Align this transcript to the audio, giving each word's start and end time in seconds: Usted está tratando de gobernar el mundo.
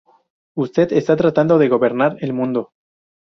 Usted 0.55 0.91
está 0.93 1.15
tratando 1.15 1.59
de 1.59 1.67
gobernar 1.69 2.17
el 2.21 2.33
mundo. 2.33 2.71